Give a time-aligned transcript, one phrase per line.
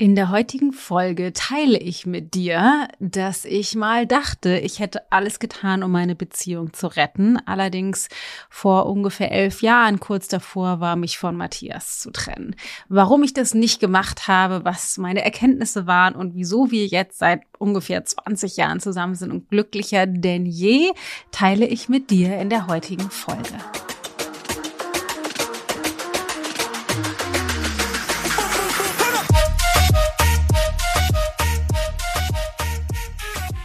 [0.00, 5.40] In der heutigen Folge teile ich mit dir, dass ich mal dachte, ich hätte alles
[5.40, 7.36] getan, um meine Beziehung zu retten.
[7.46, 8.08] Allerdings
[8.48, 12.54] vor ungefähr elf Jahren kurz davor war, mich von Matthias zu trennen.
[12.88, 17.40] Warum ich das nicht gemacht habe, was meine Erkenntnisse waren und wieso wir jetzt seit
[17.58, 20.92] ungefähr 20 Jahren zusammen sind und glücklicher denn je,
[21.32, 23.58] teile ich mit dir in der heutigen Folge.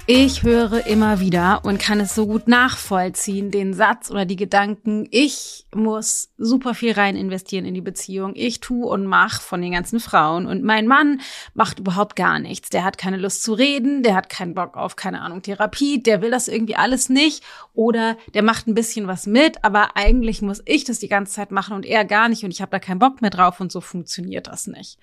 [0.05, 5.07] Ich höre immer wieder und kann es so gut nachvollziehen, den Satz oder die Gedanken,
[5.11, 8.33] ich muss super viel rein investieren in die Beziehung.
[8.35, 11.21] Ich tu und mach von den ganzen Frauen und mein Mann
[11.53, 12.69] macht überhaupt gar nichts.
[12.69, 16.21] Der hat keine Lust zu reden, der hat keinen Bock auf, keine Ahnung, Therapie, der
[16.21, 17.41] will das irgendwie alles nicht
[17.73, 21.51] oder der macht ein bisschen was mit, aber eigentlich muss ich das die ganze Zeit
[21.51, 23.79] machen und er gar nicht und ich habe da keinen Bock mehr drauf und so
[23.79, 24.99] funktioniert das nicht.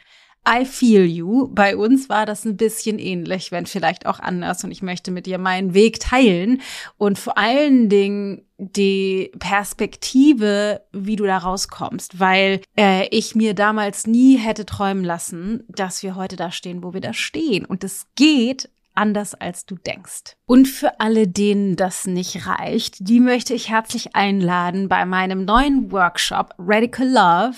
[0.49, 1.49] I feel you.
[1.49, 4.65] Bei uns war das ein bisschen ähnlich, wenn vielleicht auch anders.
[4.65, 6.63] Und ich möchte mit dir meinen Weg teilen
[6.97, 14.07] und vor allen Dingen die Perspektive, wie du da rauskommst, weil äh, ich mir damals
[14.07, 17.65] nie hätte träumen lassen, dass wir heute da stehen, wo wir da stehen.
[17.65, 18.71] Und es geht
[19.01, 20.37] anders, als du denkst.
[20.45, 25.91] Und für alle, denen das nicht reicht, die möchte ich herzlich einladen bei meinem neuen
[25.91, 27.57] Workshop Radical Love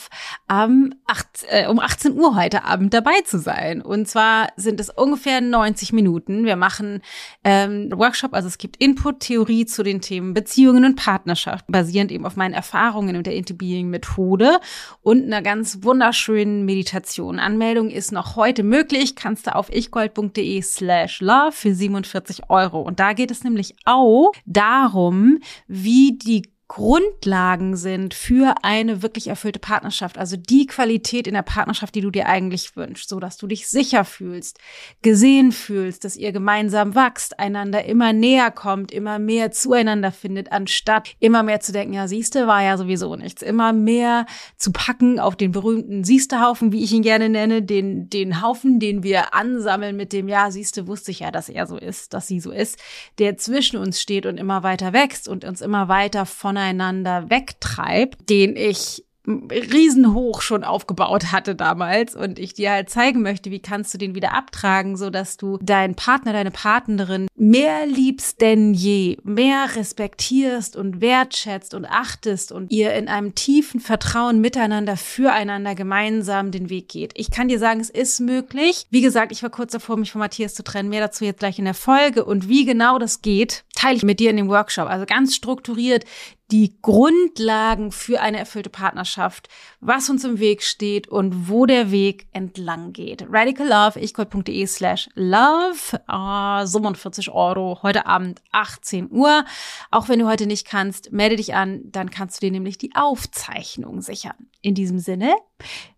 [0.50, 3.82] um, 8, äh, um 18 Uhr heute Abend dabei zu sein.
[3.82, 6.44] Und zwar sind es ungefähr 90 Minuten.
[6.44, 7.00] Wir machen
[7.44, 12.26] ähm, Workshop, also es gibt Input, Theorie zu den Themen Beziehungen und Partnerschaft, basierend eben
[12.26, 14.60] auf meinen Erfahrungen und der Interbeing-Methode
[15.00, 17.38] und einer ganz wunderschönen Meditation.
[17.38, 22.80] Anmeldung ist noch heute möglich, kannst du auf ichgold.de slash love für 47 Euro.
[22.80, 26.42] Und da geht es nämlich auch darum, wie die
[26.74, 30.16] Grundlagen sind für eine wirklich erfüllte Partnerschaft.
[30.16, 33.68] Also die Qualität in der Partnerschaft, die du dir eigentlich wünschst, so dass du dich
[33.68, 34.58] sicher fühlst,
[35.02, 41.14] gesehen fühlst, dass ihr gemeinsam wächst, einander immer näher kommt, immer mehr zueinander findet, anstatt
[41.20, 43.42] immer mehr zu denken, ja, siehste, war ja sowieso nichts.
[43.42, 44.24] Immer mehr
[44.56, 49.02] zu packen auf den berühmten Siehste-Haufen, wie ich ihn gerne nenne, den, den Haufen, den
[49.02, 52.40] wir ansammeln mit dem, ja, siehste, wusste ich ja, dass er so ist, dass sie
[52.40, 52.78] so ist,
[53.18, 58.30] der zwischen uns steht und immer weiter wächst und uns immer weiter voneinander voneinander wegtreibt,
[58.30, 63.94] den ich riesenhoch schon aufgebaut hatte damals und ich dir halt zeigen möchte, wie kannst
[63.94, 69.18] du den wieder abtragen, so dass du deinen Partner, deine Partnerin mehr liebst denn je,
[69.22, 76.50] mehr respektierst und wertschätzt und achtest und ihr in einem tiefen Vertrauen miteinander füreinander gemeinsam
[76.50, 77.12] den Weg geht.
[77.14, 78.86] Ich kann dir sagen, es ist möglich.
[78.90, 80.88] Wie gesagt, ich war kurz davor, mich von Matthias zu trennen.
[80.88, 84.18] Mehr dazu jetzt gleich in der Folge und wie genau das geht, teile ich mit
[84.18, 84.88] dir in dem Workshop.
[84.88, 86.04] Also ganz strukturiert
[86.52, 89.48] die Grundlagen für eine erfüllte Partnerschaft,
[89.80, 93.24] was uns im Weg steht und wo der Weg entlang geht.
[93.30, 99.46] Radical Love, ichgold.de slash love, uh, 47 Euro, heute Abend 18 Uhr.
[99.90, 102.94] Auch wenn du heute nicht kannst, melde dich an, dann kannst du dir nämlich die
[102.94, 104.36] Aufzeichnung sichern.
[104.60, 105.34] In diesem Sinne,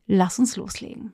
[0.06, 1.12] lass uns loslegen.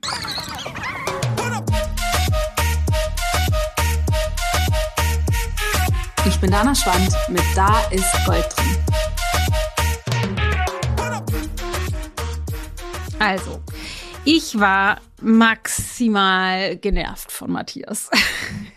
[6.27, 9.00] Ich bin Dana Schwand mit Da ist Gold drin.
[13.21, 13.61] Also,
[14.25, 18.09] ich war maximal genervt von Matthias.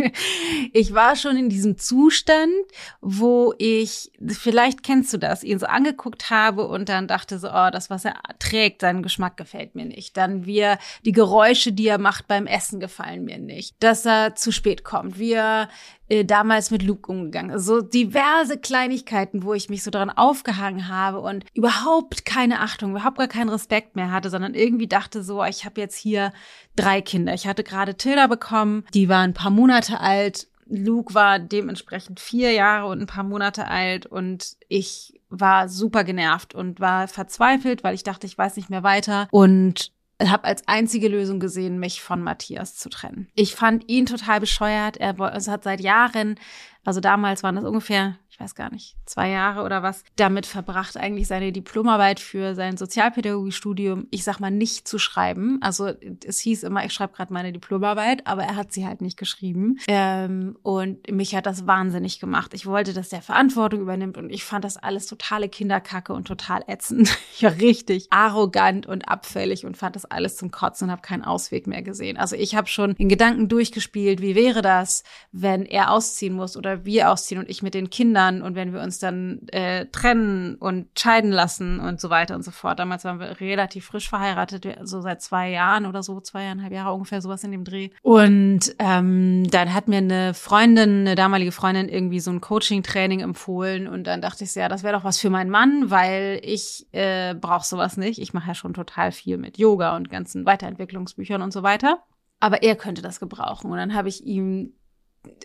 [0.75, 2.53] ich war schon in diesem Zustand,
[3.01, 7.71] wo ich, vielleicht kennst du das, ihn so angeguckt habe und dann dachte so, oh,
[7.73, 10.19] das, was er trägt, sein Geschmack gefällt mir nicht.
[10.19, 13.77] Dann wir, die Geräusche, die er macht beim Essen, gefallen mir nicht.
[13.81, 15.71] Dass er zu spät kommt, wie er
[16.09, 17.51] äh, damals mit Luke umgegangen.
[17.51, 23.19] Also diverse Kleinigkeiten, wo ich mich so dran aufgehangen habe und überhaupt keine Achtung, überhaupt
[23.19, 26.33] gar keinen Respekt mehr hatte, sondern irgendwie dachte so, ich habe jetzt hier
[26.77, 27.35] drei Kinder.
[27.35, 30.49] Ich hatte gerade Tilda bekommen, die war ein paar Monate alt.
[30.67, 36.55] Luke war dementsprechend vier Jahre und ein paar Monate alt und ich war super genervt
[36.55, 39.93] und war verzweifelt, weil ich dachte, ich weiß nicht mehr weiter und
[40.27, 43.29] habe als einzige Lösung gesehen, mich von Matthias zu trennen.
[43.35, 44.97] Ich fand ihn total bescheuert.
[44.97, 46.41] Er also hat seit Jahren,
[46.85, 50.97] also damals waren das ungefähr ich weiß gar nicht, zwei Jahre oder was, damit verbracht,
[50.97, 55.59] eigentlich seine Diplomarbeit für sein Sozialpädagogiestudium, ich sag mal, nicht zu schreiben.
[55.61, 55.91] Also
[56.25, 59.81] es hieß immer, ich schreibe gerade meine Diplomarbeit, aber er hat sie halt nicht geschrieben.
[59.89, 62.55] Ähm, und mich hat das wahnsinnig gemacht.
[62.55, 66.63] Ich wollte, dass der Verantwortung übernimmt und ich fand das alles totale Kinderkacke und total
[66.69, 67.17] ätzend.
[67.39, 71.23] Ich war richtig arrogant und abfällig und fand das alles zum Kotzen und habe keinen
[71.23, 72.17] Ausweg mehr gesehen.
[72.17, 76.85] Also ich habe schon in Gedanken durchgespielt, wie wäre das, wenn er ausziehen muss oder
[76.85, 80.57] wir ausziehen und ich mit den Kindern ändern und wenn wir uns dann äh, trennen
[80.57, 82.79] und scheiden lassen und so weiter und so fort.
[82.79, 87.21] Damals waren wir relativ frisch verheiratet, so seit zwei Jahren oder so, zweieinhalb Jahre ungefähr,
[87.21, 87.91] sowas in dem Dreh.
[88.03, 93.89] Und ähm, dann hat mir eine Freundin, eine damalige Freundin, irgendwie so ein Coaching-Training empfohlen
[93.89, 97.35] und dann dachte ich, ja, das wäre doch was für meinen Mann, weil ich äh,
[97.35, 98.21] brauche sowas nicht.
[98.21, 102.03] Ich mache ja schon total viel mit Yoga und ganzen Weiterentwicklungsbüchern und so weiter.
[102.41, 103.71] Aber er könnte das gebrauchen.
[103.71, 104.75] Und dann habe ich ihm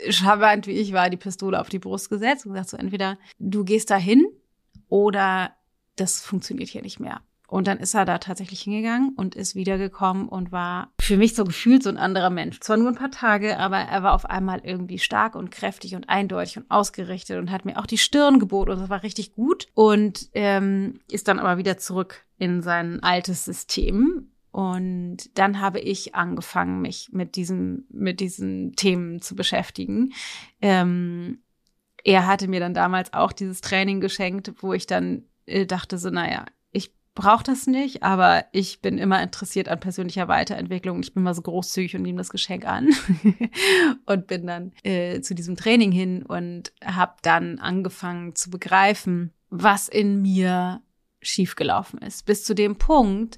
[0.09, 3.63] charmant wie ich war, die Pistole auf die Brust gesetzt und gesagt so, entweder du
[3.63, 4.25] gehst da hin
[4.89, 5.51] oder
[5.95, 7.21] das funktioniert hier nicht mehr.
[7.53, 11.43] Und dann ist er da tatsächlich hingegangen und ist wiedergekommen und war für mich so
[11.43, 12.59] gefühlt so ein anderer Mensch.
[12.59, 16.09] Zwar nur ein paar Tage, aber er war auf einmal irgendwie stark und kräftig und
[16.09, 19.67] eindeutig und ausgerichtet und hat mir auch die Stirn geboten und das war richtig gut.
[19.75, 26.13] Und ähm, ist dann aber wieder zurück in sein altes System und dann habe ich
[26.13, 30.13] angefangen, mich mit diesem, mit diesen Themen zu beschäftigen.
[30.61, 31.39] Ähm,
[32.03, 36.11] er hatte mir dann damals auch dieses Training geschenkt, wo ich dann äh, dachte so,
[36.11, 41.01] naja, ich brauche das nicht, aber ich bin immer interessiert an persönlicher Weiterentwicklung.
[41.01, 42.89] Ich bin mal so großzügig und nehme das Geschenk an
[44.05, 49.87] und bin dann äh, zu diesem Training hin und habe dann angefangen zu begreifen, was
[49.87, 50.83] in mir
[51.23, 52.25] schiefgelaufen ist.
[52.25, 53.37] Bis zu dem Punkt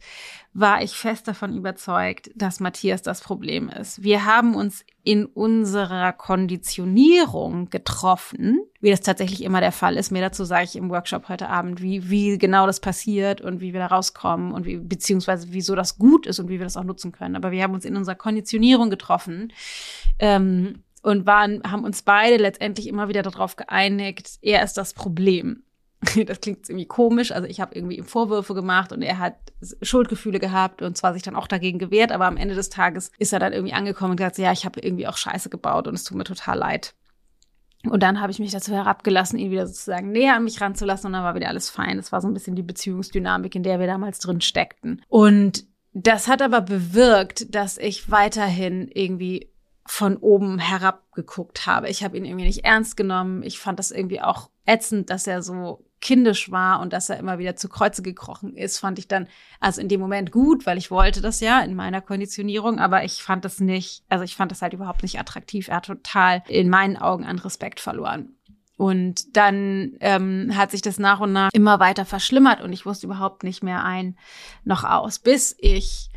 [0.53, 4.03] war ich fest davon überzeugt, dass Matthias das Problem ist.
[4.03, 10.11] Wir haben uns in unserer Konditionierung getroffen, wie das tatsächlich immer der Fall ist.
[10.11, 13.73] Mehr dazu sage ich im Workshop heute Abend, wie, wie genau das passiert und wie
[13.73, 16.85] wir da rauskommen und wie, beziehungsweise wieso das gut ist und wie wir das auch
[16.85, 17.35] nutzen können.
[17.35, 19.51] Aber wir haben uns in unserer Konditionierung getroffen.
[20.19, 25.61] Ähm, und waren, haben uns beide letztendlich immer wieder darauf geeinigt, er ist das Problem.
[26.25, 27.31] das klingt irgendwie komisch.
[27.31, 29.35] Also ich habe irgendwie ihm Vorwürfe gemacht und er hat
[29.81, 33.33] Schuldgefühle gehabt und zwar sich dann auch dagegen gewehrt, aber am Ende des Tages ist
[33.33, 36.03] er dann irgendwie angekommen und gesagt, ja, ich habe irgendwie auch Scheiße gebaut und es
[36.03, 36.93] tut mir total leid.
[37.89, 41.13] Und dann habe ich mich dazu herabgelassen, ihn wieder sozusagen näher an mich ranzulassen und
[41.13, 41.97] dann war wieder alles fein.
[41.97, 45.03] Das war so ein bisschen die Beziehungsdynamik, in der wir damals drin steckten.
[45.07, 49.51] Und das hat aber bewirkt, dass ich weiterhin irgendwie
[49.85, 51.89] von oben herab geguckt habe.
[51.89, 53.43] Ich habe ihn irgendwie nicht ernst genommen.
[53.43, 57.39] Ich fand das irgendwie auch ätzend, dass er so kindisch war und dass er immer
[57.39, 59.27] wieder zu Kreuze gekrochen ist, fand ich dann
[59.59, 63.23] also in dem Moment gut, weil ich wollte das ja in meiner Konditionierung, aber ich
[63.23, 65.67] fand das nicht, also ich fand das halt überhaupt nicht attraktiv.
[65.67, 68.35] Er hat total in meinen Augen an Respekt verloren.
[68.77, 73.07] Und dann ähm, hat sich das nach und nach immer weiter verschlimmert und ich wusste
[73.07, 74.17] überhaupt nicht mehr ein
[74.63, 76.09] noch aus, bis ich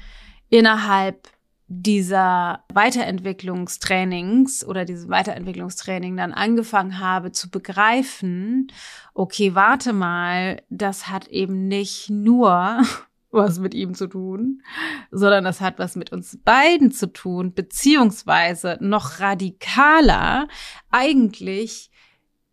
[0.51, 1.29] innerhalb
[1.69, 8.73] dieser Weiterentwicklungstrainings oder dieses Weiterentwicklungstraining dann angefangen habe zu begreifen,
[9.13, 12.83] okay, warte mal, das hat eben nicht nur
[13.31, 14.63] was mit ihm zu tun,
[15.11, 20.49] sondern das hat was mit uns beiden zu tun, beziehungsweise noch radikaler,
[20.91, 21.91] eigentlich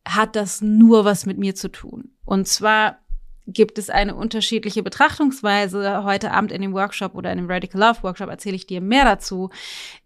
[0.05, 2.11] hat das nur was mit mir zu tun.
[2.25, 2.99] Und zwar
[3.47, 6.03] gibt es eine unterschiedliche Betrachtungsweise.
[6.03, 9.05] Heute Abend in dem Workshop oder in dem Radical Love Workshop erzähle ich dir mehr
[9.05, 9.49] dazu,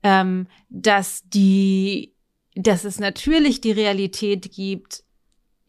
[0.03, 2.13] ähm, dass die,
[2.55, 5.03] dass es natürlich die Realität gibt,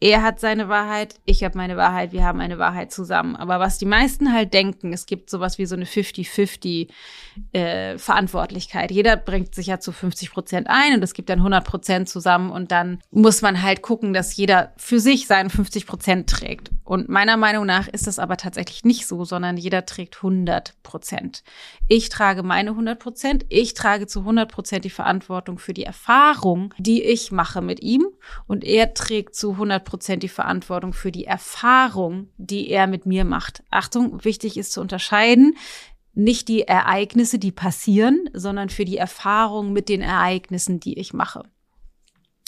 [0.01, 3.35] er hat seine Wahrheit, ich habe meine Wahrheit, wir haben eine Wahrheit zusammen.
[3.35, 6.89] Aber was die meisten halt denken, es gibt sowas wie so eine 50-50
[7.53, 8.89] äh, Verantwortlichkeit.
[8.89, 12.51] Jeder bringt sich ja zu 50 Prozent ein und es gibt dann 100 Prozent zusammen
[12.51, 16.71] und dann muss man halt gucken, dass jeder für sich seinen 50 Prozent trägt.
[16.83, 21.43] Und meiner Meinung nach ist das aber tatsächlich nicht so, sondern jeder trägt 100 Prozent.
[21.87, 23.45] Ich trage meine 100 Prozent.
[23.49, 28.07] Ich trage zu 100 Prozent die Verantwortung für die Erfahrung, die ich mache mit ihm
[28.47, 33.25] und er trägt zu 100 Prozent die Verantwortung für die Erfahrung, die er mit mir
[33.25, 33.61] macht.
[33.69, 35.57] Achtung, wichtig ist zu unterscheiden,
[36.13, 41.43] nicht die Ereignisse, die passieren, sondern für die Erfahrung mit den Ereignissen, die ich mache.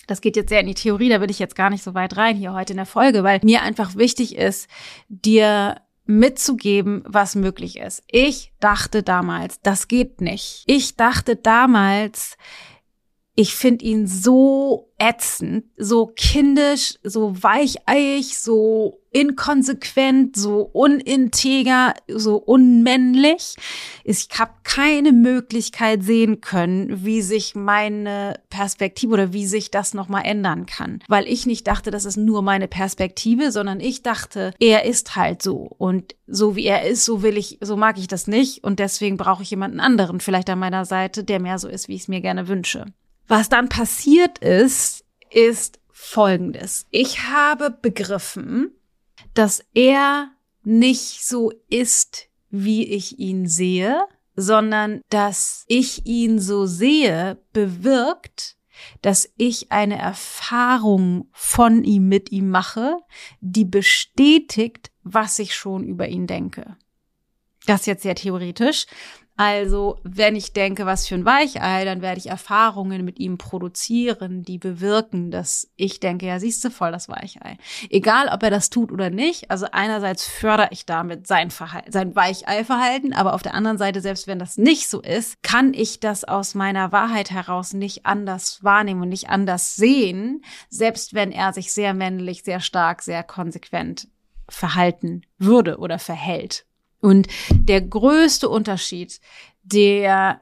[0.07, 2.15] Das geht jetzt sehr in die Theorie, da will ich jetzt gar nicht so weit
[2.15, 4.69] rein hier heute in der Folge, weil mir einfach wichtig ist,
[5.09, 8.03] dir mitzugeben, was möglich ist.
[8.07, 10.63] Ich dachte damals, das geht nicht.
[10.65, 12.37] Ich dachte damals,
[13.35, 23.55] ich finde ihn so ätzend, so kindisch, so weicheiig, so inkonsequent, so uninteger, so unmännlich.
[24.03, 30.25] Ich habe keine Möglichkeit sehen können, wie sich meine Perspektive oder wie sich das nochmal
[30.25, 30.99] ändern kann.
[31.07, 35.41] Weil ich nicht dachte, das ist nur meine Perspektive, sondern ich dachte, er ist halt
[35.41, 35.71] so.
[35.77, 38.63] Und so wie er ist, so will ich, so mag ich das nicht.
[38.63, 41.95] Und deswegen brauche ich jemanden anderen vielleicht an meiner Seite, der mehr so ist, wie
[41.95, 42.85] ich es mir gerne wünsche.
[43.35, 46.85] Was dann passiert ist, ist Folgendes.
[46.91, 48.69] Ich habe begriffen,
[49.33, 50.29] dass er
[50.63, 58.55] nicht so ist, wie ich ihn sehe, sondern dass ich ihn so sehe, bewirkt,
[59.01, 62.97] dass ich eine Erfahrung von ihm mit ihm mache,
[63.41, 66.77] die bestätigt, was ich schon über ihn denke.
[67.65, 68.85] Das ist jetzt sehr theoretisch,
[69.35, 74.43] also, wenn ich denke, was für ein Weichei, dann werde ich Erfahrungen mit ihm produzieren,
[74.43, 77.57] die bewirken, dass ich denke, ja, siehst du voll das Weichei.
[77.89, 79.49] Egal, ob er das tut oder nicht.
[79.49, 84.27] Also einerseits fördere ich damit sein Verhalten, sein Weichei-Verhalten, aber auf der anderen Seite, selbst
[84.27, 89.01] wenn das nicht so ist, kann ich das aus meiner Wahrheit heraus nicht anders wahrnehmen
[89.01, 94.07] und nicht anders sehen, selbst wenn er sich sehr männlich, sehr stark, sehr konsequent
[94.47, 96.65] verhalten würde oder verhält.
[97.03, 99.19] Und der größte Unterschied,
[99.61, 100.39] der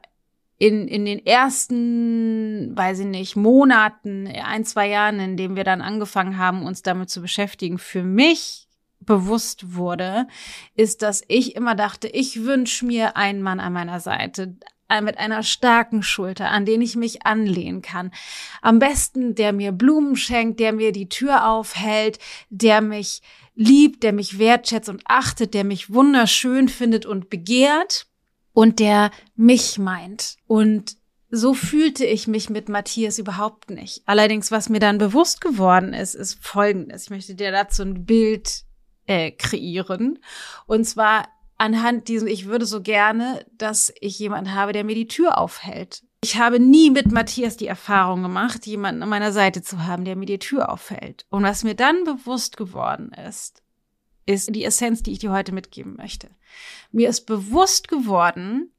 [0.58, 5.80] in, in den ersten, weiß ich nicht, Monaten, ein, zwei Jahren, in denen wir dann
[5.80, 8.68] angefangen haben, uns damit zu beschäftigen, für mich
[9.00, 10.28] bewusst wurde,
[10.76, 14.54] ist, dass ich immer dachte, ich wünsche mir einen Mann an meiner Seite,
[15.00, 18.12] mit einer starken Schulter, an den ich mich anlehnen kann.
[18.60, 22.18] Am besten, der mir Blumen schenkt, der mir die Tür aufhält,
[22.50, 23.22] der mich
[23.54, 28.06] liebt, der mich wertschätzt und achtet, der mich wunderschön findet und begehrt
[28.52, 30.36] und der mich meint.
[30.46, 30.96] Und
[31.30, 34.02] so fühlte ich mich mit Matthias überhaupt nicht.
[34.04, 37.04] Allerdings, was mir dann bewusst geworden ist, ist Folgendes.
[37.04, 38.64] Ich möchte dir dazu ein Bild
[39.06, 40.18] äh, kreieren.
[40.66, 41.26] Und zwar
[41.62, 46.02] anhand diesem, ich würde so gerne, dass ich jemanden habe, der mir die Tür aufhält.
[46.20, 50.16] Ich habe nie mit Matthias die Erfahrung gemacht, jemanden an meiner Seite zu haben, der
[50.16, 51.24] mir die Tür auffällt.
[51.30, 53.62] Und was mir dann bewusst geworden ist,
[54.26, 56.30] ist die Essenz, die ich dir heute mitgeben möchte.
[56.90, 58.72] Mir ist bewusst geworden,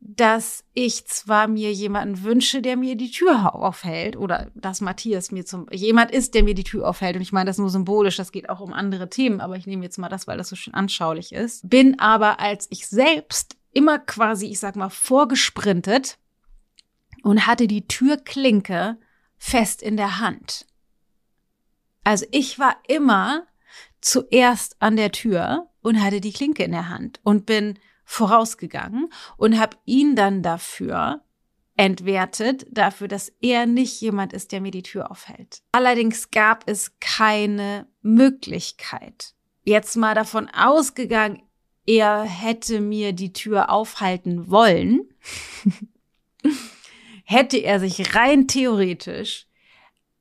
[0.00, 5.44] dass ich zwar mir jemanden wünsche, der mir die Tür aufhält, oder dass Matthias mir
[5.44, 7.16] zum jemand ist, der mir die Tür aufhält.
[7.16, 9.84] Und ich meine das nur symbolisch, das geht auch um andere Themen, aber ich nehme
[9.84, 11.68] jetzt mal das, weil das so schön anschaulich ist.
[11.68, 16.18] Bin aber als ich selbst immer quasi, ich sag mal, vorgesprintet
[17.22, 18.98] und hatte die Türklinke
[19.36, 20.66] fest in der Hand.
[22.04, 23.46] Also ich war immer
[24.00, 27.78] zuerst an der Tür und hatte die Klinke in der Hand und bin
[28.08, 31.20] vorausgegangen und habe ihn dann dafür
[31.76, 35.60] entwertet, dafür, dass er nicht jemand ist, der mir die Tür aufhält.
[35.72, 39.34] Allerdings gab es keine Möglichkeit.
[39.62, 41.42] Jetzt mal davon ausgegangen,
[41.86, 45.02] er hätte mir die Tür aufhalten wollen.
[47.24, 49.46] hätte er sich rein theoretisch,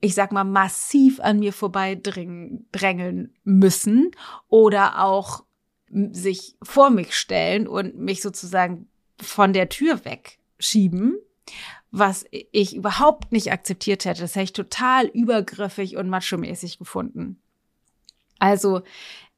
[0.02, 4.12] ich sag mal, massiv an mir vorbeidrängeln müssen
[4.50, 5.47] oder auch
[5.90, 8.88] sich vor mich stellen und mich sozusagen
[9.20, 11.18] von der Tür wegschieben,
[11.92, 14.22] was ich überhaupt nicht akzeptiert hätte.
[14.22, 17.42] Das hätte ich total übergriffig und macho-mäßig gefunden.
[18.40, 18.82] Also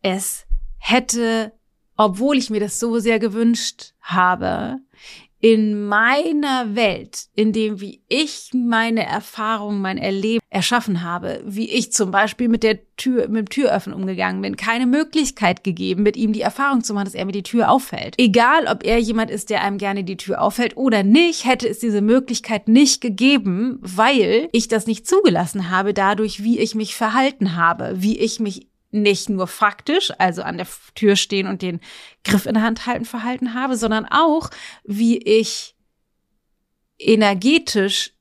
[0.02, 0.46] es
[0.78, 1.54] hätte,
[1.96, 4.80] obwohl ich mir das so sehr gewünscht habe,
[5.42, 11.94] in meiner Welt, in dem wie ich meine Erfahrungen, mein Erleben erschaffen habe, wie ich
[11.94, 16.34] zum Beispiel mit der Tür, mit dem Türöffnen umgegangen bin, keine Möglichkeit gegeben, mit ihm
[16.34, 18.16] die Erfahrung zu machen, dass er mir die Tür auffällt.
[18.18, 21.80] Egal, ob er jemand ist, der einem gerne die Tür auffällt oder nicht, hätte es
[21.80, 27.56] diese Möglichkeit nicht gegeben, weil ich das nicht zugelassen habe, dadurch, wie ich mich verhalten
[27.56, 31.80] habe, wie ich mich nicht nur faktisch, also an der Tür stehen und den
[32.24, 34.50] Griff in der Hand halten verhalten habe, sondern auch,
[34.84, 35.76] wie ich
[36.98, 38.14] energetisch,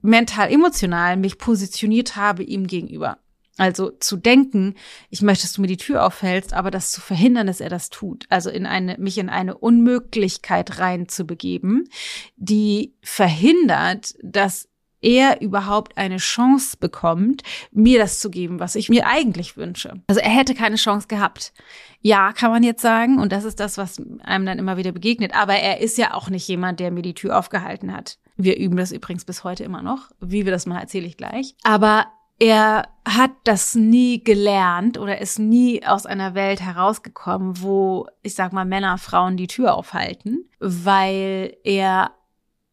[0.00, 3.18] mental, emotional mich positioniert habe ihm gegenüber.
[3.56, 4.74] Also zu denken,
[5.10, 7.88] ich möchte, dass du mir die Tür aufhältst, aber das zu verhindern, dass er das
[7.88, 8.26] tut.
[8.28, 11.88] Also in eine, mich in eine Unmöglichkeit reinzubegeben,
[12.36, 14.68] die verhindert, dass
[15.04, 20.00] er überhaupt eine Chance bekommt, mir das zu geben, was ich mir eigentlich wünsche.
[20.06, 21.52] Also er hätte keine Chance gehabt.
[22.00, 25.34] Ja, kann man jetzt sagen, und das ist das, was einem dann immer wieder begegnet.
[25.34, 28.18] Aber er ist ja auch nicht jemand, der mir die Tür aufgehalten hat.
[28.36, 30.10] Wir üben das übrigens bis heute immer noch.
[30.20, 31.54] Wie wir das mal erzähle ich gleich.
[31.62, 32.06] Aber
[32.40, 38.52] er hat das nie gelernt oder ist nie aus einer Welt herausgekommen, wo, ich sag
[38.52, 42.10] mal, Männer Frauen die Tür aufhalten, weil er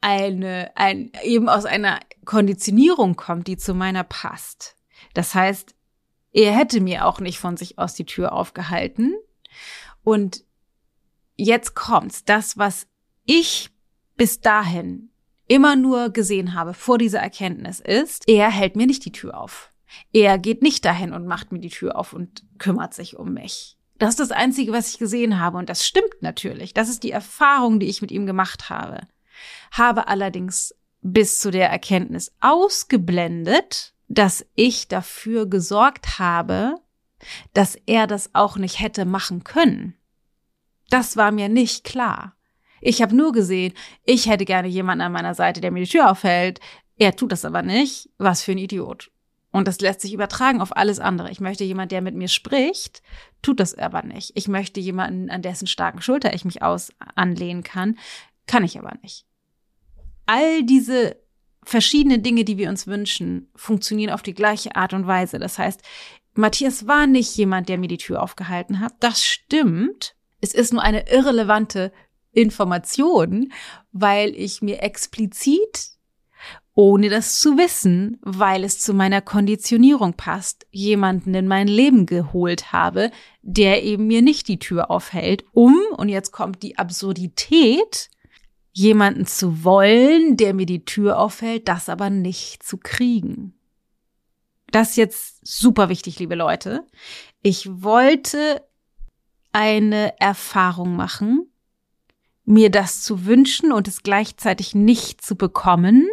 [0.02, 4.76] eine, ein, eben aus einer Konditionierung kommt, die zu meiner passt.
[5.14, 5.76] Das heißt,
[6.34, 9.14] er hätte mir auch nicht von sich aus die Tür aufgehalten.
[10.04, 10.44] Und
[11.36, 12.26] jetzt kommt's.
[12.26, 12.88] Das, was
[13.26, 13.70] ich
[14.18, 15.10] bis dahin
[15.48, 19.72] immer nur gesehen habe vor dieser Erkenntnis ist, er hält mir nicht die Tür auf.
[20.14, 23.78] Er geht nicht dahin und macht mir die Tür auf und kümmert sich um mich.
[23.98, 25.58] Das ist das Einzige, was ich gesehen habe.
[25.58, 26.74] Und das stimmt natürlich.
[26.74, 29.02] Das ist die Erfahrung, die ich mit ihm gemacht habe
[29.72, 36.76] habe allerdings bis zu der Erkenntnis ausgeblendet, dass ich dafür gesorgt habe,
[37.54, 39.96] dass er das auch nicht hätte machen können.
[40.90, 42.36] Das war mir nicht klar.
[42.82, 46.12] Ich habe nur gesehen, ich hätte gerne jemanden an meiner Seite, der mir die Tür
[46.12, 46.60] aufhält.
[46.98, 48.10] Er tut das aber nicht.
[48.18, 49.12] Was für ein Idiot.
[49.52, 51.30] Und das lässt sich übertragen auf alles andere.
[51.30, 53.02] Ich möchte jemand, der mit mir spricht,
[53.42, 54.32] tut das aber nicht.
[54.36, 57.98] Ich möchte jemanden, an dessen starken Schulter ich mich aus anlehnen kann,
[58.48, 59.26] kann ich aber nicht.
[60.32, 61.18] All diese
[61.62, 65.40] verschiedenen Dinge, die wir uns wünschen, funktionieren auf die gleiche Art und Weise.
[65.40, 65.82] Das heißt,
[66.36, 68.94] Matthias war nicht jemand, der mir die Tür aufgehalten hat.
[69.02, 70.16] Das stimmt.
[70.40, 71.92] Es ist nur eine irrelevante
[72.32, 73.52] Information,
[73.92, 75.90] weil ich mir explizit
[76.76, 82.72] ohne das zu wissen, weil es zu meiner Konditionierung passt, jemanden in mein Leben geholt
[82.72, 83.12] habe,
[83.42, 88.10] der eben mir nicht die Tür aufhält, um, und jetzt kommt die Absurdität,
[88.74, 93.54] jemanden zu wollen, der mir die Tür aufhält, das aber nicht zu kriegen.
[94.72, 96.88] Das ist jetzt super wichtig, liebe Leute.
[97.42, 98.66] Ich wollte
[99.52, 101.52] eine Erfahrung machen,
[102.46, 106.08] mir das zu wünschen und es gleichzeitig nicht zu bekommen,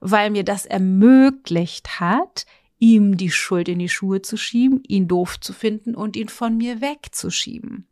[0.00, 2.46] weil mir das ermöglicht hat,
[2.78, 6.56] ihm die Schuld in die Schuhe zu schieben, ihn doof zu finden und ihn von
[6.56, 7.86] mir wegzuschieben.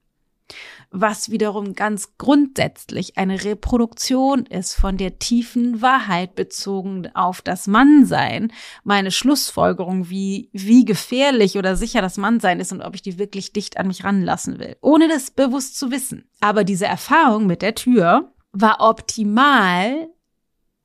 [0.96, 8.52] Was wiederum ganz grundsätzlich eine Reproduktion ist von der tiefen Wahrheit bezogen auf das Mannsein.
[8.84, 13.52] Meine Schlussfolgerung, wie, wie gefährlich oder sicher das Mannsein ist und ob ich die wirklich
[13.52, 14.76] dicht an mich ranlassen will.
[14.82, 16.28] Ohne das bewusst zu wissen.
[16.38, 20.08] Aber diese Erfahrung mit der Tür war optimal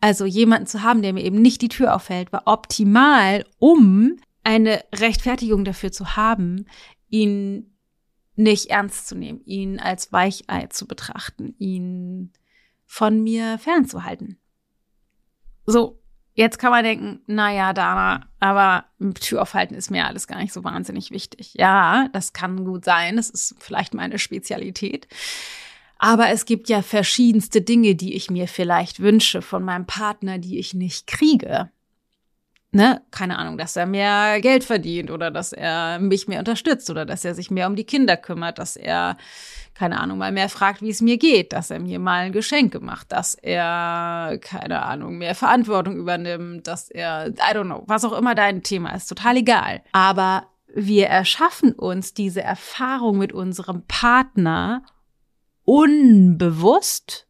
[0.01, 4.83] also jemanden zu haben, der mir eben nicht die Tür aufhält, war optimal, um eine
[4.95, 6.65] Rechtfertigung dafür zu haben,
[7.09, 7.75] ihn
[8.39, 12.31] nicht ernst zu nehmen, ihn als Weichei zu betrachten, ihn
[12.85, 14.39] von mir fernzuhalten.
[15.65, 16.01] So,
[16.33, 18.85] jetzt kann man denken, na ja, Dana, aber
[19.19, 21.53] Tür aufhalten ist mir alles gar nicht so wahnsinnig wichtig.
[21.55, 25.07] Ja, das kann gut sein, das ist vielleicht meine Spezialität.
[25.97, 30.59] Aber es gibt ja verschiedenste Dinge, die ich mir vielleicht wünsche von meinem Partner, die
[30.59, 31.69] ich nicht kriege.
[32.71, 33.01] Ne?
[33.09, 37.25] Keine Ahnung, dass er mehr Geld verdient oder dass er mich mehr unterstützt oder dass
[37.25, 39.17] er sich mehr um die Kinder kümmert, dass er,
[39.73, 42.79] keine Ahnung, mal mehr fragt, wie es mir geht, dass er mir mal ein Geschenk
[42.79, 48.15] macht, dass er, keine Ahnung, mehr Verantwortung übernimmt, dass er, I don't know, was auch
[48.15, 49.81] immer dein Thema ist, total egal.
[49.91, 54.83] Aber wir erschaffen uns diese Erfahrung mit unserem Partner
[55.63, 57.28] unbewusst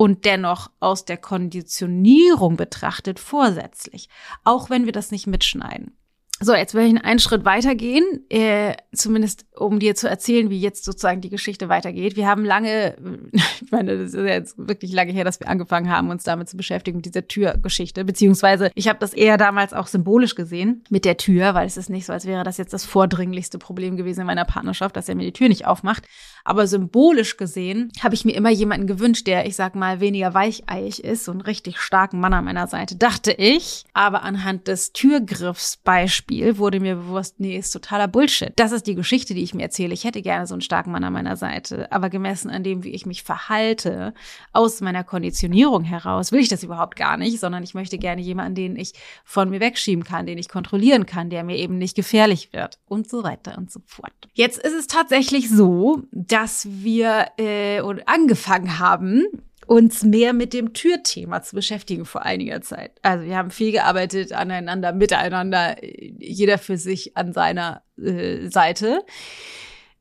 [0.00, 4.08] und dennoch aus der Konditionierung betrachtet vorsätzlich,
[4.44, 5.94] auch wenn wir das nicht mitschneiden.
[6.42, 10.86] So, jetzt will ich einen Schritt weitergehen, äh, zumindest um dir zu erzählen, wie jetzt
[10.86, 12.16] sozusagen die Geschichte weitergeht.
[12.16, 12.96] Wir haben lange,
[13.32, 16.56] ich meine, das ist jetzt wirklich lange her, dass wir angefangen haben, uns damit zu
[16.56, 18.06] beschäftigen, mit dieser Türgeschichte.
[18.06, 21.90] Beziehungsweise ich habe das eher damals auch symbolisch gesehen mit der Tür, weil es ist
[21.90, 25.16] nicht so, als wäre das jetzt das vordringlichste Problem gewesen in meiner Partnerschaft, dass er
[25.16, 26.06] mir die Tür nicht aufmacht.
[26.44, 31.00] Aber symbolisch gesehen habe ich mir immer jemanden gewünscht, der, ich sag mal, weniger weicheiig
[31.00, 33.84] ist, so einen richtig starken Mann an meiner Seite, dachte ich.
[33.94, 38.52] Aber anhand des Türgriffs Beispiels Spiel wurde mir bewusst, nee, ist totaler Bullshit.
[38.56, 39.94] Das ist die Geschichte, die ich mir erzähle.
[39.94, 42.90] Ich hätte gerne so einen starken Mann an meiner Seite, aber gemessen an dem, wie
[42.90, 44.14] ich mich verhalte,
[44.52, 48.54] aus meiner Konditionierung heraus, will ich das überhaupt gar nicht, sondern ich möchte gerne jemanden,
[48.54, 48.92] den ich
[49.24, 53.08] von mir wegschieben kann, den ich kontrollieren kann, der mir eben nicht gefährlich wird und
[53.08, 54.12] so weiter und so fort.
[54.34, 59.24] Jetzt ist es tatsächlich so, dass wir äh, angefangen haben,
[59.66, 62.92] uns mehr mit dem Türthema zu beschäftigen vor einiger Zeit.
[63.02, 69.04] Also wir haben viel gearbeitet aneinander, miteinander, jeder für sich an seiner äh, Seite.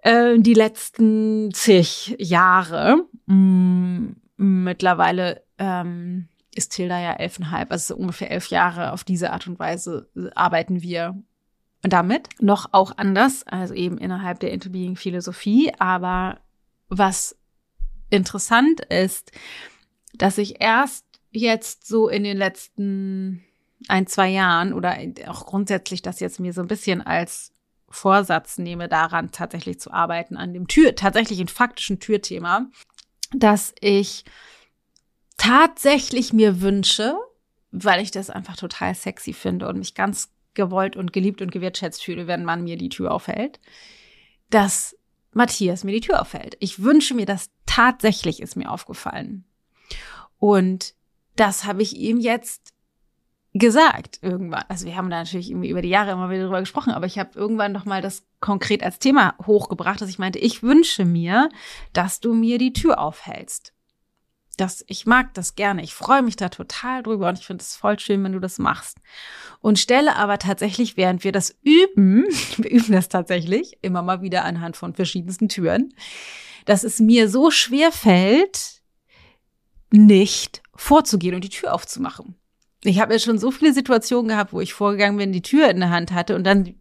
[0.02, 3.06] Äh, die letzten zig Jahre.
[3.28, 9.60] Mm, mittlerweile ähm, ist Tilda ja elfeinhalb, also ungefähr elf Jahre auf diese Art und
[9.60, 11.22] Weise arbeiten wir
[11.82, 12.30] damit.
[12.40, 16.40] Noch auch anders, also eben innerhalb der Interbeing-Philosophie, aber
[16.90, 17.38] was
[18.10, 19.32] interessant ist,
[20.14, 23.44] dass ich erst jetzt so in den letzten
[23.88, 27.54] ein, zwei Jahren oder auch grundsätzlich das jetzt mir so ein bisschen als
[27.88, 32.68] Vorsatz nehme, daran tatsächlich zu arbeiten, an dem Tür, tatsächlich ein faktischen Türthema,
[33.32, 34.26] dass ich
[35.38, 37.16] tatsächlich mir wünsche,
[37.72, 42.04] weil ich das einfach total sexy finde und mich ganz gewollt und geliebt und gewertschätzt
[42.04, 43.60] fühle, wenn man mir die Tür aufhält,
[44.50, 44.96] dass
[45.32, 46.58] Matthias mir die Tür aufhält.
[46.60, 49.46] Ich wünsche mir das tatsächlich, ist mir aufgefallen.
[50.40, 50.96] Und
[51.36, 52.74] das habe ich ihm jetzt
[53.54, 54.66] gesagt irgendwann.
[54.68, 57.18] Also wir haben da natürlich irgendwie über die Jahre immer wieder drüber gesprochen, aber ich
[57.18, 61.50] habe irgendwann noch mal das konkret als Thema hochgebracht, dass ich meinte, ich wünsche mir,
[61.94, 63.74] dass du mir die Tür aufhältst.
[64.60, 65.82] Das, ich mag das gerne.
[65.84, 68.60] Ich freue mich da total drüber und ich finde es voll schön, wenn du das
[68.60, 68.98] machst.
[69.62, 72.26] Und stelle aber tatsächlich, während wir das üben,
[72.58, 75.94] wir üben das tatsächlich immer mal wieder anhand von verschiedensten Türen,
[76.66, 78.82] dass es mir so schwer fällt,
[79.92, 82.36] nicht vorzugehen und die Tür aufzumachen.
[82.84, 85.80] ich habe jetzt schon so viele Situationen gehabt, wo ich vorgegangen bin, die Tür in
[85.80, 86.76] der Hand hatte und dann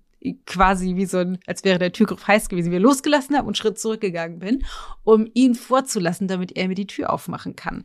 [0.46, 3.78] quasi wie so ein, als wäre der Türgriff heiß gewesen, wir losgelassen haben und Schritt
[3.78, 4.64] zurückgegangen bin,
[5.04, 7.84] um ihn vorzulassen, damit er mir die Tür aufmachen kann.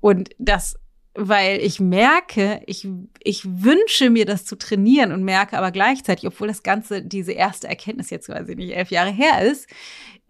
[0.00, 0.78] Und das,
[1.14, 2.88] weil ich merke, ich,
[3.22, 7.68] ich wünsche mir das zu trainieren und merke aber gleichzeitig, obwohl das Ganze, diese erste
[7.68, 9.68] Erkenntnis jetzt quasi nicht elf Jahre her ist,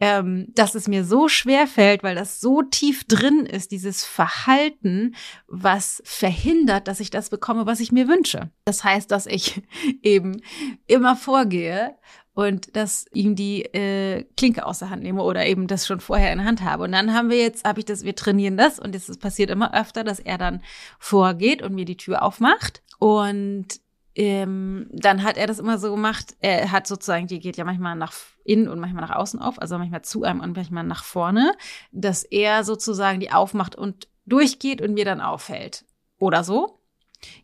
[0.02, 5.14] ähm, dass es mir so schwer fällt, weil das so tief drin ist, dieses Verhalten,
[5.46, 8.50] was verhindert, dass ich das bekomme, was ich mir wünsche.
[8.64, 9.62] Das heißt, dass ich
[10.02, 10.42] eben
[10.88, 11.94] immer vorgehe
[12.34, 16.32] und dass ihm die äh, Klinke aus der Hand nehme oder eben das schon vorher
[16.32, 16.82] in der Hand habe.
[16.82, 19.72] Und dann haben wir jetzt, habe ich das, wir trainieren das und es passiert immer
[19.72, 20.62] öfter, dass er dann
[20.98, 22.82] vorgeht und mir die Tür aufmacht.
[22.98, 23.81] Und
[24.14, 27.96] ähm, dann hat er das immer so gemacht, er hat sozusagen, die geht ja manchmal
[27.96, 28.12] nach
[28.44, 31.54] innen und manchmal nach außen auf, also manchmal zu einem und manchmal nach vorne,
[31.92, 35.84] dass er sozusagen die aufmacht und durchgeht und mir dann auffällt.
[36.18, 36.78] Oder so.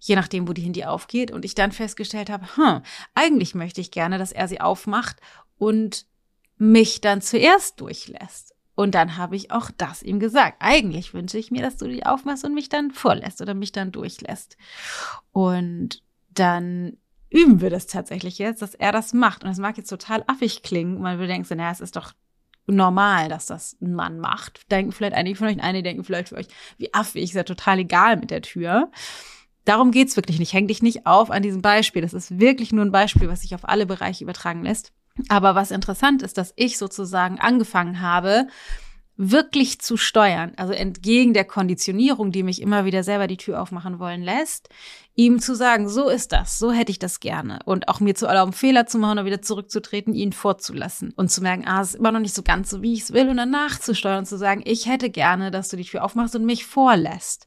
[0.00, 1.30] Je nachdem, wo die Handy aufgeht.
[1.30, 2.82] Und ich dann festgestellt habe, hm,
[3.14, 5.16] eigentlich möchte ich gerne, dass er sie aufmacht
[5.56, 6.06] und
[6.56, 8.54] mich dann zuerst durchlässt.
[8.74, 10.58] Und dann habe ich auch das ihm gesagt.
[10.60, 13.90] Eigentlich wünsche ich mir, dass du die aufmachst und mich dann vorlässt oder mich dann
[13.90, 14.56] durchlässt.
[15.32, 16.02] Und
[16.38, 16.96] dann
[17.30, 19.42] üben wir das tatsächlich jetzt, dass er das macht.
[19.42, 22.12] Und das mag jetzt total affig klingen, weil du denkst, naja, es ist doch
[22.66, 24.70] normal, dass das ein Mann macht.
[24.70, 27.78] Denken vielleicht einige von euch, einige denken vielleicht für euch, wie affig, ist ja total
[27.80, 28.90] egal mit der Tür.
[29.64, 30.52] Darum geht's wirklich nicht.
[30.52, 32.02] Häng dich nicht auf an diesem Beispiel.
[32.02, 34.92] Das ist wirklich nur ein Beispiel, was sich auf alle Bereiche übertragen lässt.
[35.28, 38.46] Aber was interessant ist, dass ich sozusagen angefangen habe,
[39.18, 43.98] wirklich zu steuern, also entgegen der Konditionierung, die mich immer wieder selber die Tür aufmachen
[43.98, 44.68] wollen lässt,
[45.16, 47.58] ihm zu sagen, so ist das, so hätte ich das gerne.
[47.64, 51.12] Und auch mir zu erlauben, Fehler zu machen oder wieder zurückzutreten, ihn vorzulassen.
[51.16, 53.12] Und zu merken, ah, es ist immer noch nicht so ganz so, wie ich es
[53.12, 53.28] will.
[53.28, 56.46] Und dann nachzusteuern und zu sagen, ich hätte gerne, dass du die Tür aufmachst und
[56.46, 57.46] mich vorlässt.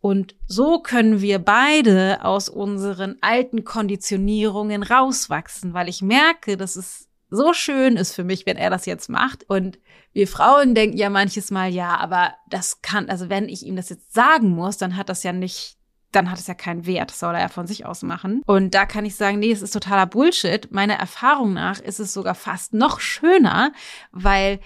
[0.00, 7.09] Und so können wir beide aus unseren alten Konditionierungen rauswachsen, weil ich merke, dass es
[7.30, 9.48] so schön ist für mich, wenn er das jetzt macht.
[9.48, 9.78] Und
[10.12, 13.88] wir Frauen denken ja manches Mal, ja, aber das kann, also wenn ich ihm das
[13.88, 15.80] jetzt sagen muss, dann hat das ja nicht
[16.12, 18.42] dann hat es ja keinen Wert, das soll er ja von sich aus machen.
[18.46, 20.70] Und da kann ich sagen, nee, es ist totaler Bullshit.
[20.72, 23.72] Meiner Erfahrung nach ist es sogar fast noch schöner,
[24.10, 24.58] weil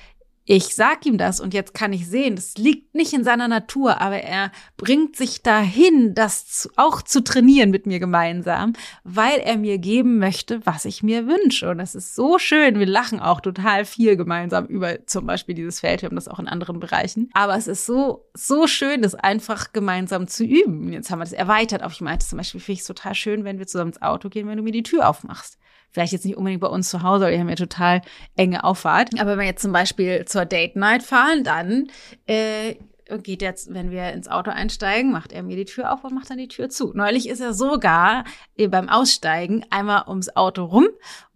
[0.46, 4.02] ich sag ihm das und jetzt kann ich sehen, das liegt nicht in seiner Natur,
[4.02, 9.78] aber er bringt sich dahin, das auch zu trainieren mit mir gemeinsam, weil er mir
[9.78, 11.70] geben möchte, was ich mir wünsche.
[11.70, 12.78] Und das ist so schön.
[12.78, 16.02] Wir lachen auch total viel gemeinsam über zum Beispiel dieses Feld.
[16.02, 17.30] Wir haben das auch in anderen Bereichen.
[17.32, 20.92] Aber es ist so, so schön, das einfach gemeinsam zu üben.
[20.92, 23.44] Jetzt haben wir das erweitert auf, ich meinte zum Beispiel, finde ich es total schön,
[23.44, 25.58] wenn wir zusammen ins Auto gehen, wenn du mir die Tür aufmachst
[25.94, 28.02] vielleicht jetzt nicht unbedingt bei uns zu Hause, weil wir haben ja total
[28.36, 29.10] enge Auffahrt.
[29.18, 31.86] Aber wenn wir jetzt zum Beispiel zur Date Night fahren, dann
[32.26, 32.74] äh,
[33.22, 36.30] geht jetzt, wenn wir ins Auto einsteigen, macht er mir die Tür auf und macht
[36.30, 36.92] dann die Tür zu.
[36.94, 38.24] Neulich ist er sogar
[38.56, 40.88] äh, beim Aussteigen einmal ums Auto rum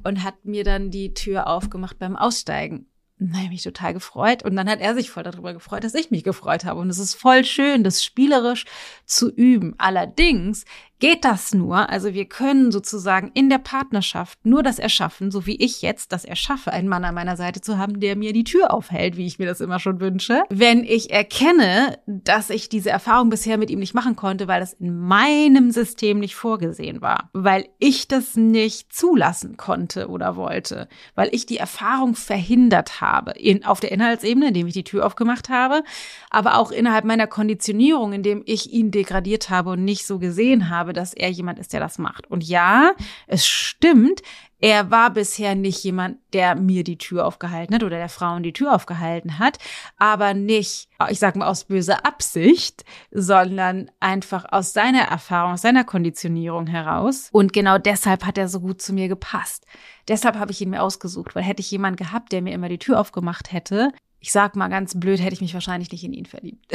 [0.02, 2.86] und hat mir dann die Tür aufgemacht beim Aussteigen.
[3.20, 4.44] Dann habe ich mich total gefreut.
[4.44, 6.80] Und dann hat er sich voll darüber gefreut, dass ich mich gefreut habe.
[6.80, 8.64] Und es ist voll schön, das spielerisch
[9.06, 9.74] zu üben.
[9.78, 10.64] Allerdings
[10.98, 15.56] geht das nur, also wir können sozusagen in der Partnerschaft nur das erschaffen, so wie
[15.56, 18.72] ich jetzt das erschaffe, einen Mann an meiner Seite zu haben, der mir die Tür
[18.72, 20.42] aufhält, wie ich mir das immer schon wünsche.
[20.50, 24.72] Wenn ich erkenne, dass ich diese Erfahrung bisher mit ihm nicht machen konnte, weil das
[24.74, 31.28] in meinem System nicht vorgesehen war, weil ich das nicht zulassen konnte oder wollte, weil
[31.32, 35.82] ich die Erfahrung verhindert habe, in, auf der Inhaltsebene, indem ich die Tür aufgemacht habe,
[36.30, 40.87] aber auch innerhalb meiner Konditionierung, indem ich ihn degradiert habe und nicht so gesehen habe,
[40.92, 42.30] dass er jemand ist, der das macht.
[42.30, 42.92] Und ja,
[43.26, 44.22] es stimmt,
[44.60, 48.52] er war bisher nicht jemand, der mir die Tür aufgehalten hat oder der Frauen die
[48.52, 49.58] Tür aufgehalten hat,
[49.98, 55.84] aber nicht, ich sag mal aus böser Absicht, sondern einfach aus seiner Erfahrung, aus seiner
[55.84, 57.28] Konditionierung heraus.
[57.30, 59.64] Und genau deshalb hat er so gut zu mir gepasst.
[60.08, 62.78] Deshalb habe ich ihn mir ausgesucht, weil hätte ich jemand gehabt, der mir immer die
[62.78, 66.26] Tür aufgemacht hätte, ich sag mal ganz blöd, hätte ich mich wahrscheinlich nicht in ihn
[66.26, 66.72] verliebt.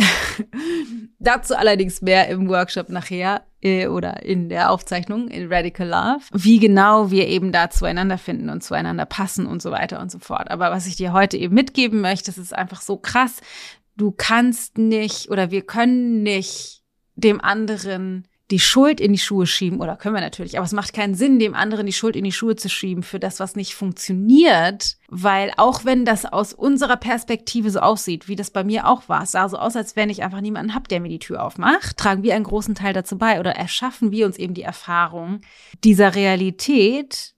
[1.19, 6.60] Dazu allerdings mehr im Workshop nachher äh, oder in der Aufzeichnung in Radical Love, wie
[6.60, 10.51] genau wir eben da zueinander finden und zueinander passen und so weiter und so fort.
[10.51, 13.41] Aber was ich dir heute eben mitgeben möchte, das ist einfach so krass.
[13.97, 16.82] Du kannst nicht oder wir können nicht
[17.15, 20.93] dem anderen die Schuld in die Schuhe schieben, oder können wir natürlich, aber es macht
[20.93, 23.73] keinen Sinn, dem anderen die Schuld in die Schuhe zu schieben für das, was nicht
[23.73, 29.08] funktioniert, weil auch wenn das aus unserer Perspektive so aussieht, wie das bei mir auch
[29.08, 31.43] war, es sah so aus, als wenn ich einfach niemanden hab, der mir die Tür
[31.43, 35.41] aufmacht, tragen wir einen großen Teil dazu bei oder erschaffen wir uns eben die Erfahrung
[35.84, 37.34] dieser Realität,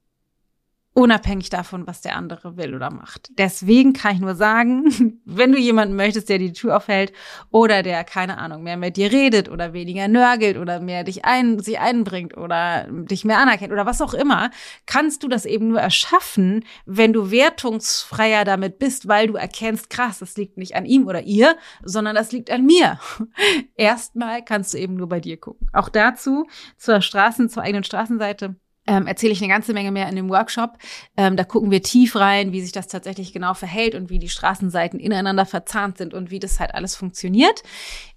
[0.96, 3.30] unabhängig davon, was der andere will oder macht.
[3.38, 7.12] Deswegen kann ich nur sagen, wenn du jemanden möchtest, der die Tür aufhält
[7.52, 11.60] oder der, keine Ahnung, mehr mit dir redet oder weniger nörgelt oder mehr dich ein,
[11.60, 14.52] sich einbringt oder dich mehr anerkennt oder was auch immer,
[14.86, 20.20] kannst du das eben nur erschaffen, wenn du wertungsfreier damit bist, weil du erkennst, krass,
[20.20, 23.00] das liegt nicht an ihm oder ihr, sondern das liegt an mir.
[23.76, 25.68] Erstmal kannst du eben nur bei dir gucken.
[25.74, 28.56] Auch dazu zur Straßen, zur eigenen Straßenseite
[28.88, 30.78] ähm, erzähle ich eine ganze Menge mehr in dem Workshop.
[31.18, 34.30] Ähm, da gucken wir tief rein, wie sich das tatsächlich genau verhält und wie die
[34.30, 37.64] Straßenseiten ineinander verzahnt sind und wie das halt alles funktioniert.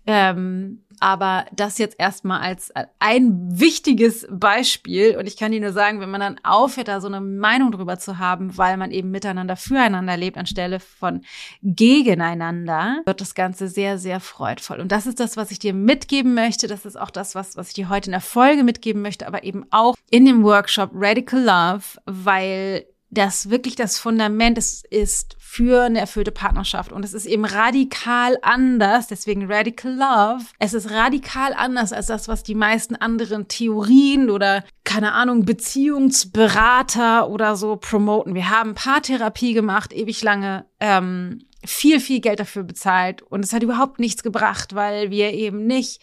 [0.09, 5.19] Ähm, aber das jetzt erstmal als ein wichtiges Beispiel.
[5.19, 7.99] Und ich kann dir nur sagen, wenn man dann aufhört, da so eine Meinung drüber
[7.99, 11.21] zu haben, weil man eben miteinander füreinander lebt, anstelle von
[11.63, 14.81] gegeneinander, wird das Ganze sehr, sehr freudvoll.
[14.81, 16.69] Und das ist das, was ich dir mitgeben möchte.
[16.69, 19.45] Das ist auch das, was, was ich dir heute in der Folge mitgeben möchte, aber
[19.45, 25.85] eben auch in dem Workshop Radical Love, weil das wirklich das Fundament ist, ist für
[25.85, 26.93] eine erfüllte Partnerschaft.
[26.93, 30.45] Und es ist eben radikal anders, deswegen Radical Love.
[30.59, 37.31] Es ist radikal anders als das, was die meisten anderen Theorien oder, keine Ahnung, Beziehungsberater
[37.31, 38.35] oder so promoten.
[38.35, 40.67] Wir haben Paartherapie gemacht, ewig lange.
[40.79, 45.67] Ähm, viel, viel Geld dafür bezahlt und es hat überhaupt nichts gebracht, weil wir eben
[45.67, 46.01] nicht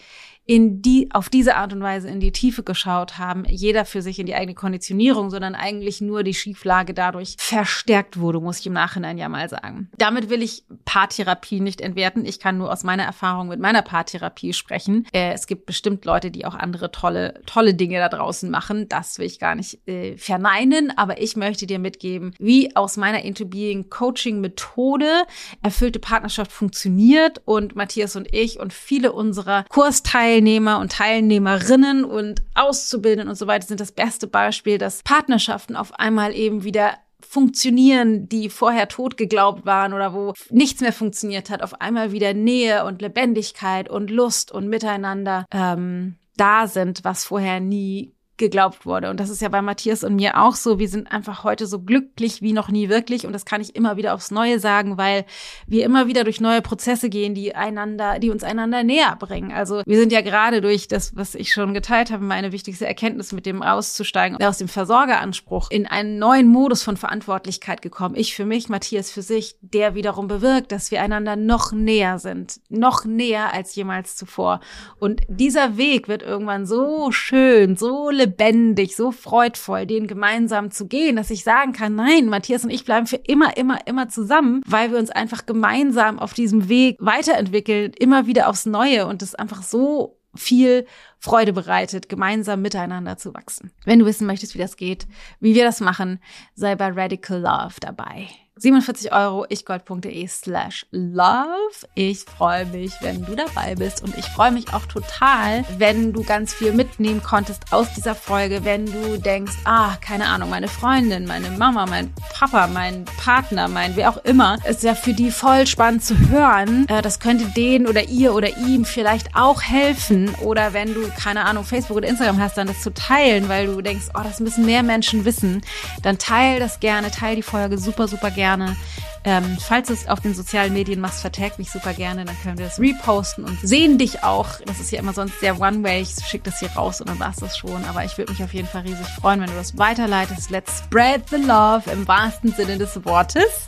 [0.48, 4.20] in die, auf diese Art und Weise in die Tiefe geschaut haben, jeder für sich
[4.20, 8.74] in die eigene Konditionierung, sondern eigentlich nur die Schieflage dadurch verstärkt wurde, muss ich im
[8.74, 9.90] Nachhinein ja mal sagen.
[9.98, 12.26] Damit will ich Paartherapie nicht entwerten.
[12.26, 15.08] Ich kann nur aus meiner Erfahrung mit meiner Paartherapie sprechen.
[15.14, 18.88] Äh, es gibt bestimmt Leute, die auch andere tolle, tolle Dinge da draußen machen.
[18.88, 23.24] Das will ich gar nicht äh, verneinen, aber ich möchte dir mitgeben, wie aus meiner
[23.24, 25.24] Into Being Coaching Methode
[25.64, 32.42] erfüllte Partnerschaft funktioniert und Matthias und ich und viele unserer Kursteilnehmer Teilnehmer und Teilnehmerinnen und
[32.56, 38.28] Auszubildenden und so weiter sind das beste Beispiel, dass Partnerschaften auf einmal eben wieder funktionieren,
[38.28, 42.84] die vorher tot geglaubt waren oder wo nichts mehr funktioniert hat, auf einmal wieder Nähe
[42.84, 49.10] und Lebendigkeit und Lust und Miteinander ähm, da sind, was vorher nie geglaubt wurde.
[49.10, 50.78] Und das ist ja bei Matthias und mir auch so.
[50.78, 53.26] Wir sind einfach heute so glücklich wie noch nie wirklich.
[53.26, 55.26] Und das kann ich immer wieder aufs Neue sagen, weil
[55.68, 59.52] wir immer wieder durch neue Prozesse gehen, die einander, die uns einander näher bringen.
[59.52, 63.32] Also wir sind ja gerade durch das, was ich schon geteilt habe, meine wichtigste Erkenntnis
[63.32, 68.16] mit dem auszusteigen, aus dem Versorgeranspruch in einen neuen Modus von Verantwortlichkeit gekommen.
[68.16, 72.60] Ich für mich, Matthias für sich, der wiederum bewirkt, dass wir einander noch näher sind.
[72.70, 74.60] Noch näher als jemals zuvor.
[75.00, 80.88] Und dieser Weg wird irgendwann so schön, so lebendig, lebendig, so freudvoll, den gemeinsam zu
[80.88, 84.62] gehen, dass ich sagen kann, nein, Matthias und ich bleiben für immer, immer, immer zusammen,
[84.66, 89.36] weil wir uns einfach gemeinsam auf diesem Weg weiterentwickeln, immer wieder aufs Neue und es
[89.36, 90.86] einfach so viel
[91.20, 93.72] Freude bereitet, gemeinsam miteinander zu wachsen.
[93.86, 95.08] Wenn du wissen möchtest, wie das geht,
[95.40, 96.20] wie wir das machen,
[96.56, 98.28] sei bei Radical Love dabei.
[98.58, 101.46] 47 Euro, ichgold.de slash love.
[101.94, 106.24] Ich freue mich, wenn du dabei bist und ich freue mich auch total, wenn du
[106.24, 111.26] ganz viel mitnehmen konntest aus dieser Folge, wenn du denkst, ah, keine Ahnung, meine Freundin,
[111.26, 115.68] meine Mama, mein Papa, mein Partner, mein wer auch immer, ist ja für die voll
[115.68, 116.88] spannend zu hören.
[116.88, 121.44] Äh, das könnte denen oder ihr oder ihm vielleicht auch helfen oder wenn du, keine
[121.44, 124.66] Ahnung, Facebook oder Instagram hast, dann das zu teilen, weil du denkst, oh, das müssen
[124.66, 125.62] mehr Menschen wissen,
[126.04, 128.76] dann teil das gerne, teil die Folge super, super gerne gerne.
[129.24, 132.60] Ähm, falls du es auf den sozialen Medien machst, vertag mich super gerne, dann können
[132.60, 134.60] wir das reposten und sehen dich auch.
[134.68, 136.02] Das ist ja immer sonst sehr One-Way.
[136.04, 137.84] Ich schicke das hier raus und dann war es das schon.
[137.86, 140.52] Aber ich würde mich auf jeden Fall riesig freuen, wenn du das weiterleitest.
[140.52, 143.66] Let's spread the love im wahrsten Sinne des Wortes.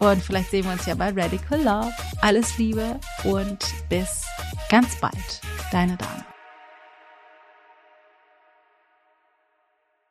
[0.00, 1.92] Und vielleicht sehen wir uns ja bei Radical Love.
[2.20, 4.22] Alles Liebe und bis
[4.68, 5.40] ganz bald.
[5.72, 6.29] Deine Dame.